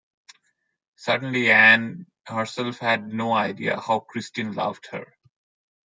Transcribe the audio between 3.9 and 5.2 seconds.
Christine loved her.